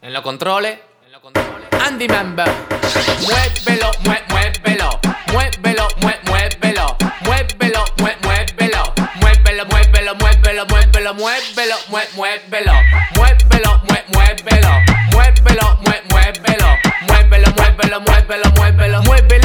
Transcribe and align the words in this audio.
En 0.00 0.12
los 0.12 0.22
controles, 0.22 0.78
en 1.04 1.10
los 1.12 1.20
controles. 1.20 1.68
Andy 1.84 2.06
Member. 2.06 2.46
Muévelo, 3.26 3.90
mue, 4.04 4.22
muévelo. 4.28 5.00
Muévelo, 5.32 5.88
mue, 6.00 6.14
muévelo. 6.24 6.96
Muévelo, 7.22 7.84
mue, 8.00 8.16
muévelo. 8.22 8.94
Muévelo, 9.20 9.66
muévelo, 9.66 10.14
muévelo, 10.14 10.64
muévelo, 10.66 11.14
muévelo, 11.14 11.76
mue, 11.90 12.02
muévelo. 12.14 12.72
Muévelo, 13.16 13.80
mue, 13.88 13.98
muévelo. 14.14 14.70
Muévelo, 15.10 15.78
mue, 15.84 16.00
muévelo. 16.10 16.68
Muévelo, 17.08 17.48
muévelo, 17.56 18.00
muévelo, 18.00 18.50
muévelo. 18.56 19.02
Muévelo, 19.02 19.37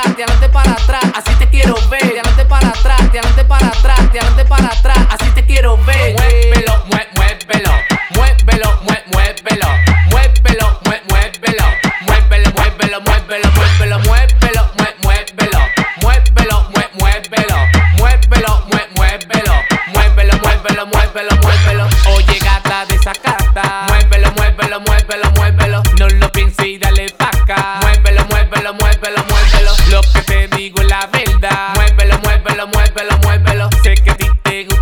atrás, 0.00 0.16
de 0.16 0.24
adelante 0.24 0.48
para 0.48 0.72
atrás, 0.72 1.04
así 1.14 1.34
te 1.36 1.48
quiero 1.48 1.74
ver. 1.88 2.00
De 2.00 2.20
adelante 2.20 2.44
para 2.46 2.68
atrás, 2.68 3.12
de 3.12 3.18
adelante 3.18 3.44
para 3.44 3.66
atrás, 3.68 4.12
de 4.12 4.20
adelante 4.20 4.44
para 4.46 4.66
atrás, 4.66 4.98
así 5.10 5.30
te 5.32 5.44
quiero 5.44 5.76
ver. 5.84 6.14
Muévelo, 6.14 6.84
mue, 6.86 7.06
muévelo, 7.16 7.72
muévelo, 8.14 8.80
mue, 8.82 9.02
muévelo, 9.12 9.68
muévelo, 10.10 10.80
mue, 10.84 11.00
muévelo, 11.08 11.66
muévelo, 12.06 12.50
muévelo, 12.56 13.00
muévelo, 13.00 13.50
muévelo, 13.50 13.98
muévelo, 14.00 14.68
mue, 14.78 14.88
muévelo, 15.02 15.60
muévelo, 16.02 16.56
mue, 16.74 16.86
muévelo, 16.98 17.58
muévelo, 17.98 18.52
mue, 18.70 18.84
muévelo, 18.96 19.54
muévelo, 19.92 20.34
muévelo, 20.42 20.86
muévelo, 20.86 21.36
muévelo. 21.42 21.84
Oye 22.14 22.38
gata 22.38 22.86
desacata, 22.86 23.86
muévelo, 23.88 24.30
muévelo, 24.32 24.80
muévelo, 24.80 25.30
muévelo, 25.36 25.59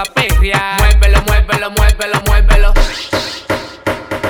Muévelo, 0.00 1.22
muévelo, 1.26 1.70
muévelo, 1.72 2.22
muévelo. 2.26 2.72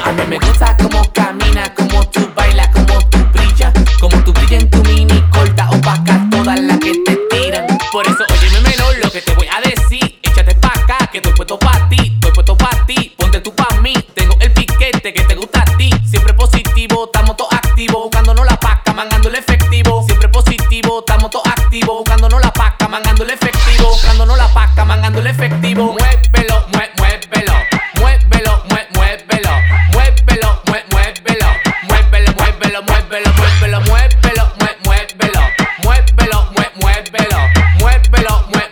A 0.04 0.12
mí 0.12 0.22
me 0.26 0.38
gusta 0.40 0.76
cómo 0.76 1.00
camina, 1.12 1.72
cómo 1.74 2.04
tú 2.08 2.28
bailas, 2.34 2.68
cómo 2.70 2.98
tú 3.08 3.18
brillas, 3.32 3.72
cómo 4.00 4.24
tú 4.24 4.32
brillas 4.32 4.64
en 4.64 4.70
tu 4.70 4.82
mini 4.82 5.22
corta 5.30 5.70
opaca, 5.70 6.26
todas 6.28 6.58
las 6.58 6.76
que 6.78 6.92
te 7.06 7.16
tiran. 7.30 7.66
Por 7.92 8.04
eso, 8.04 8.24
óyeme 8.28 8.68
menor, 8.68 8.96
lo 9.00 9.12
que 9.12 9.22
te 9.22 9.32
voy 9.34 9.46
a 9.46 9.60
decir, 9.60 10.18
échate 10.22 10.56
pa' 10.56 10.72
acá, 10.74 11.06
que 11.12 11.18
estoy 11.18 11.34
puesto 11.34 11.56
pa' 11.56 11.88
ti, 11.88 12.14
estoy 12.14 12.32
puesto 12.32 12.56
pa' 12.56 12.84
ti, 12.88 13.14
ponte 13.16 13.40
tú 13.40 13.54
pa' 13.54 13.72
mí, 13.80 13.94
tengo 14.14 14.36
el 14.40 14.52
piquete 14.52 15.14
que 15.14 15.22
te 15.22 15.36
gusta 15.36 15.62
a 15.62 15.76
ti, 15.76 15.90
siempre 16.04 16.34
positivo, 16.34 17.04
estamos 17.04 17.36
todos 17.36 17.52
activos, 17.52 18.02
buscándonos 18.02 18.44
la 18.44 18.58
paca, 18.58 18.92
mangando 18.92 19.28
el 19.28 19.36
efectivo, 19.36 20.02
siempre 20.04 20.28
positivo, 20.30 20.98
estamos 20.98 21.30
todos 21.30 21.46
activos, 21.46 21.98
buscándonos 21.98 22.40
la 22.40 22.52
paca, 22.52 22.88
mangando 22.88 23.22
el 23.22 23.30
efectivo, 23.30 23.90
buscándonos 23.90 24.36
la 24.36 24.48
paca, 24.48 24.69
mangando 24.90 25.20
el 25.20 25.28
efectivo, 25.28 25.92
muévelo, 25.92 26.66
mue, 26.72 26.90
muévelo, 26.98 27.54
muévelo, 28.00 28.64
mue, 28.68 28.82
muévelo, 28.96 29.52
muévelo, 29.92 30.50
mue, 30.66 30.82
muévelo, 30.90 31.50
muévelo, 31.86 32.32
muévelo, 32.34 32.82
muévelo, 32.82 33.80
muévelo, 33.86 33.86
muévelo, 33.86 34.50
muévelo, 34.58 35.38
muévelo, 35.84 36.40
muévelo, 36.50 37.14
muévelo, 37.14 37.38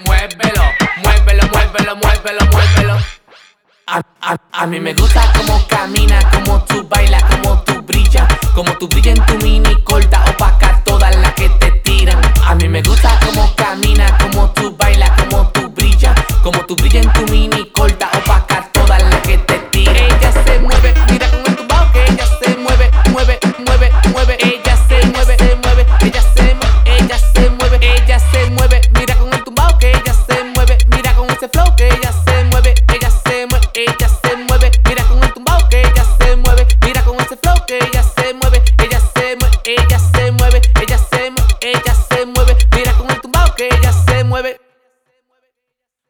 muévelo, 0.07 0.65
muévelo, 1.05 1.45
muévelo, 1.53 1.97
muévelo, 1.97 2.47
muévelo. 2.51 2.97
A, 3.87 4.03
a, 4.21 4.37
a 4.53 4.67
mí 4.67 4.81
me 4.81 4.95
gusta 4.95 5.23
cómo 5.37 5.65
camina, 5.69 6.19
cómo 6.33 6.65
tú 6.65 6.85
bailas, 6.89 7.23
cómo 7.31 7.63
tú 7.63 7.81
brillas, 7.83 8.27
cómo 8.57 8.73
tú 8.75 8.89
brillas 8.89 9.19
en 9.19 9.25
tu 9.25 9.37
mini 9.45 9.73
corta 9.85 10.25
opaca, 10.31 10.83
todas 10.85 11.15
las 11.17 11.33
que 11.35 11.49
te 11.49 11.71
tiran. 11.85 12.21
A 12.45 12.57
mí 12.57 12.69
me 12.69 12.83
gusta 12.83 13.18
cómo 16.69 16.77
tú 16.77 16.77
brillas 16.77 17.07
en 17.07 17.13
tu 17.13 17.33
mini 17.33 17.65
corta 17.71 18.11
opaca, 18.19 18.69
todas 18.73 19.03
las 19.03 19.21
que 19.23 19.39
te 19.39 19.59
tiran. 19.71 19.97
Ella 19.97 20.33
se 20.33 20.59
mueve, 20.59 20.95
mira 21.11 21.31
con 21.31 21.41
el 21.47 21.57
tumbao 21.57 21.93
que 21.93 22.05
ella 22.05 22.27
se 22.41 22.57
mueve, 22.57 22.91
mueve, 23.11 23.39
mueve, 23.67 23.93
mueve. 24.13 24.37
Ella 24.41 24.77
se 24.89 25.07
mueve, 25.07 25.37
se 25.39 25.57
mueve, 25.57 25.87
ella 26.01 26.23
se 26.23 26.55
mueve, 26.55 26.99
ella 26.99 27.19
se 27.19 27.51
mueve, 27.51 27.79
ella 27.81 28.19
se 28.19 28.51
mueve. 28.51 28.81
Mira 28.99 29.15
con 29.17 29.33
el 29.33 29.45
tumbao 29.45 29.79
que 29.79 29.91
ella 29.91 30.15
se 30.29 30.45
mueve, 30.55 30.79
mira 30.89 31.15
con 31.15 31.31
ese 31.31 31.49
flow 31.49 31.75
que 31.77 31.87
ella 31.89 32.13
se 32.25 32.45
mueve, 32.45 32.75
ella 32.95 33.11
se 33.11 33.47
mueve, 33.47 33.69
ella 33.75 34.09
se 34.09 34.37
mueve. 34.37 34.71
Mira 34.85 35.05
con 35.05 35.23
el 35.23 35.33
tumbao 35.33 35.69
que 35.69 35.81
ella 35.81 36.05
se 36.21 36.37
mueve, 36.37 36.67
mira 36.85 37.03
con 37.03 37.17
ese 37.21 37.37
flow 37.37 37.65
que 37.67 37.79
ella 37.79 37.98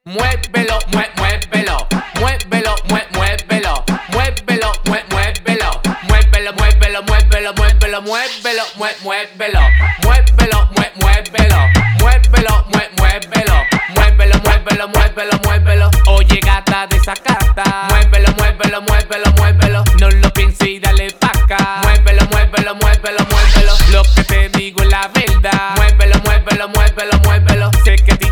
Muévelo, 0.09 0.79
mue, 0.91 1.05
muévelo, 1.19 1.87
muévelo, 2.19 2.75
mue, 2.89 3.03
muévelo, 3.13 3.85
muévelo, 4.11 4.73
mue, 4.87 5.05
muévelo, 5.11 5.83
muévelo, 6.09 6.53
muévelo, 6.55 7.03
muévelo, 7.03 7.53
muévelo, 7.53 8.01
muévelo, 8.07 8.65
mue, 8.79 8.89
muévelo, 9.05 9.61
muévelo, 10.03 10.69
mue, 10.73 10.89
muévelo, 10.97 11.59
muévelo, 12.01 12.65
mue, 12.73 12.89
muévelo, 12.97 13.57
muévelo, 13.95 14.39
muévelo, 14.45 14.89
muévelo, 14.89 15.39
muévelo. 15.45 15.91
Oye 16.07 16.41
gata 16.41 16.87
desacata, 16.87 17.89
muévelo, 17.91 18.33
muévelo, 18.39 18.81
muévelo, 18.81 19.31
muévelo, 19.37 19.85
no 20.01 20.09
lo 20.09 20.31
pienses 20.31 20.69
y 20.69 20.81
dale 20.81 21.11
pa' 21.21 21.33
acá. 21.35 21.83
Muévelo, 21.83 22.25
muévelo, 22.31 22.75
muévelo, 22.77 23.27
muévelo, 23.31 23.73
lo 23.93 24.03
que 24.15 24.25
te 24.25 24.49
digo 24.57 24.83
es 24.83 24.89
la 24.89 25.09
verdad. 25.09 25.77
Muévelo, 25.77 26.19
muévelo, 26.25 26.69
muévelo, 26.71 27.19
muévelo, 27.25 27.71
sé 27.85 27.97
que 27.97 28.28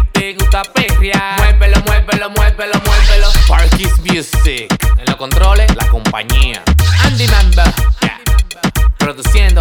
Parkis 3.77 4.01
Music. 4.11 4.75
En 4.97 5.05
los 5.05 5.17
controles, 5.17 5.77
la 5.77 5.87
compañía. 5.89 6.63
Andy 7.05 7.29
Member. 7.29 7.67
Yeah. 8.01 8.21
Produciendo 8.97 9.61